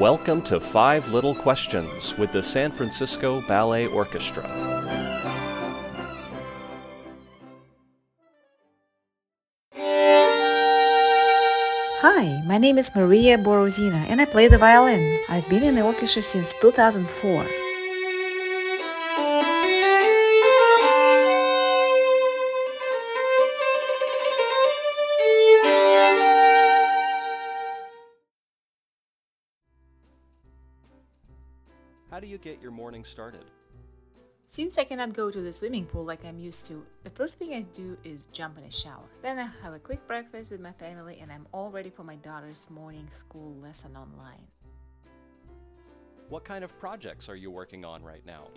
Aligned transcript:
Welcome 0.00 0.40
to 0.44 0.58
Five 0.58 1.10
Little 1.10 1.34
Questions 1.34 2.16
with 2.16 2.32
the 2.32 2.42
San 2.42 2.72
Francisco 2.72 3.42
Ballet 3.46 3.86
Orchestra. 3.86 4.48
Hi, 12.00 12.42
my 12.46 12.56
name 12.56 12.78
is 12.78 12.90
Mariya 12.96 13.36
Borozina 13.36 14.06
and 14.08 14.22
I 14.22 14.24
play 14.24 14.48
the 14.48 14.56
violin. 14.56 15.22
I've 15.28 15.46
been 15.50 15.62
in 15.62 15.74
the 15.74 15.82
orchestra 15.82 16.22
since 16.22 16.54
2004. 16.62 17.59
How 32.10 32.18
do 32.18 32.26
you 32.26 32.38
get 32.38 32.60
your 32.60 32.72
morning 32.72 33.04
started? 33.04 33.44
Since 34.48 34.78
I 34.78 34.84
cannot 34.84 35.12
go 35.12 35.30
to 35.30 35.40
the 35.40 35.52
swimming 35.52 35.86
pool 35.86 36.04
like 36.04 36.24
I'm 36.24 36.40
used 36.40 36.66
to, 36.66 36.84
the 37.04 37.10
first 37.10 37.38
thing 37.38 37.54
I 37.54 37.60
do 37.60 37.96
is 38.02 38.26
jump 38.32 38.58
in 38.58 38.64
a 38.64 38.70
shower. 38.70 39.04
Then 39.22 39.38
I 39.38 39.48
have 39.62 39.74
a 39.74 39.78
quick 39.78 40.04
breakfast 40.08 40.50
with 40.50 40.60
my 40.60 40.72
family 40.72 41.20
and 41.22 41.30
I'm 41.30 41.46
all 41.52 41.70
ready 41.70 41.88
for 41.88 42.02
my 42.02 42.16
daughter's 42.16 42.66
morning 42.68 43.06
school 43.10 43.54
lesson 43.62 43.96
online. 43.96 44.42
What 46.28 46.44
kind 46.44 46.64
of 46.64 46.76
projects 46.80 47.28
are 47.28 47.36
you 47.36 47.48
working 47.48 47.84
on 47.84 48.02
right 48.02 48.26
now? 48.26 48.48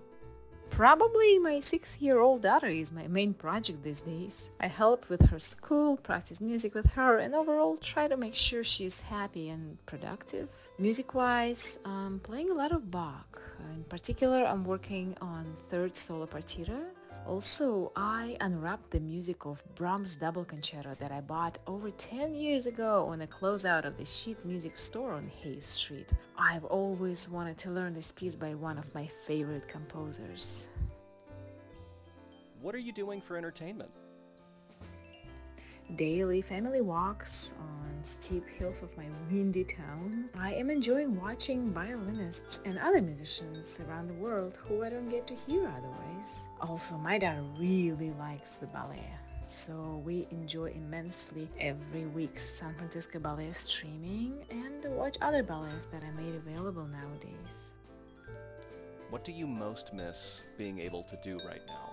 Probably 0.76 1.38
my 1.38 1.60
six-year-old 1.60 2.42
daughter 2.42 2.66
is 2.68 2.92
my 2.92 3.06
main 3.06 3.36
project 3.36 3.84
these 3.84 4.02
days. 4.02 4.50
I 4.60 4.66
help 4.66 5.08
with 5.08 5.22
her 5.28 5.38
school, 5.38 5.98
practice 5.98 6.42
music 6.42 6.74
with 6.74 6.88
her, 6.94 7.20
and 7.20 7.36
overall 7.36 7.78
try 7.78 8.08
to 8.08 8.18
make 8.18 8.34
sure 8.34 8.64
she's 8.64 9.00
happy 9.00 9.50
and 9.50 9.78
productive. 9.86 10.50
Music-wise, 10.80 11.78
I'm 11.86 12.20
playing 12.22 12.50
a 12.50 12.56
lot 12.56 12.72
of 12.72 12.90
Bach. 12.90 13.40
In 13.76 13.84
particular, 13.84 14.44
I'm 14.48 14.66
working 14.66 15.16
on 15.22 15.46
third 15.70 15.96
solo 15.96 16.26
partita. 16.26 16.82
Also, 17.26 17.92
I 17.96 18.36
unwrapped 18.42 18.92
the 18.92 19.00
music 19.00 19.46
of 19.46 19.64
Brahms' 19.76 20.18
double 20.18 20.44
concerto 20.44 20.94
that 21.00 21.12
I 21.12 21.22
bought 21.22 21.58
over 21.68 21.90
10 21.90 22.36
years 22.36 22.66
ago 22.66 23.06
on 23.08 23.22
a 23.22 23.28
closeout 23.28 23.86
of 23.86 23.98
the 23.98 24.04
sheet 24.04 24.44
music 24.44 24.78
store 24.78 25.14
on 25.14 25.32
Hayes 25.42 25.66
Street. 25.66 26.10
I've 26.38 26.66
always 26.66 27.30
wanted 27.30 27.58
to 27.60 27.72
learn 27.72 27.94
this 27.94 28.12
piece 28.12 28.36
by 28.36 28.54
one 28.56 28.78
of 28.78 28.94
my 28.94 29.08
favorite 29.08 29.70
composers. 29.70 30.68
What 32.62 32.76
are 32.76 32.80
you 32.80 32.92
doing 32.92 33.22
for 33.22 33.38
entertainment? 33.38 33.92
Daily 35.96 36.42
family 36.42 36.82
walks 36.82 37.54
uh, 37.58 37.83
steep 38.06 38.48
hills 38.48 38.82
of 38.82 38.96
my 38.98 39.06
windy 39.32 39.64
town. 39.64 40.30
I 40.38 40.54
am 40.54 40.70
enjoying 40.70 41.20
watching 41.20 41.72
violinists 41.72 42.60
and 42.66 42.78
other 42.78 43.02
musicians 43.02 43.80
around 43.88 44.08
the 44.10 44.16
world 44.16 44.58
who 44.64 44.84
I 44.84 44.90
don't 44.90 45.10
get 45.10 45.28
to 45.28 45.36
hear 45.36 45.68
otherwise. 45.68 46.48
Also, 46.62 46.98
my 46.98 47.18
daughter 47.18 47.44
really 47.58 48.12
likes 48.20 48.56
the 48.56 48.68
ballet. 48.68 49.10
So 49.48 50.02
we 50.06 50.28
enjoy 50.32 50.72
immensely 50.72 51.50
every 51.60 52.06
week's 52.08 52.44
San 52.44 52.74
Francisco 52.76 53.20
Ballet 53.20 53.52
streaming 53.52 54.46
and 54.50 54.86
watch 54.96 55.18
other 55.22 55.44
ballets 55.44 55.86
that 55.88 56.04
are 56.04 56.14
made 56.14 56.36
available 56.36 56.86
nowadays. 56.86 57.74
What 59.10 59.24
do 59.26 59.32
you 59.32 59.46
most 59.46 59.94
miss 59.94 60.42
being 60.58 60.80
able 60.80 61.04
to 61.04 61.18
do 61.24 61.38
right 61.46 61.62
now? 61.68 61.93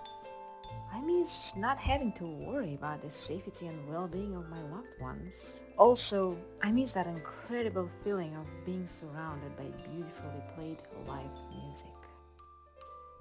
I 0.93 0.99
miss 0.99 1.55
not 1.55 1.79
having 1.79 2.11
to 2.13 2.25
worry 2.25 2.73
about 2.73 3.01
the 3.01 3.09
safety 3.09 3.67
and 3.67 3.87
well-being 3.89 4.35
of 4.35 4.49
my 4.49 4.61
loved 4.63 4.99
ones. 4.99 5.63
Also, 5.77 6.37
I 6.61 6.71
miss 6.71 6.91
that 6.91 7.07
incredible 7.07 7.89
feeling 8.03 8.35
of 8.35 8.45
being 8.65 8.85
surrounded 8.85 9.55
by 9.55 9.63
beautifully 9.87 10.43
played 10.53 10.81
live 11.07 11.31
music. 11.49 11.93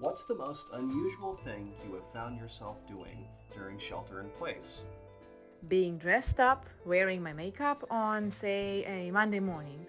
What's 0.00 0.24
the 0.24 0.34
most 0.34 0.66
unusual 0.72 1.38
thing 1.44 1.72
you 1.86 1.94
have 1.94 2.12
found 2.12 2.40
yourself 2.40 2.76
doing 2.88 3.28
during 3.54 3.78
shelter 3.78 4.20
in 4.20 4.30
place? 4.30 4.80
Being 5.68 5.96
dressed 5.98 6.40
up, 6.40 6.66
wearing 6.84 7.22
my 7.22 7.34
makeup 7.34 7.84
on, 7.90 8.30
say, 8.30 8.84
a 8.86 9.12
Monday 9.12 9.40
morning, 9.40 9.86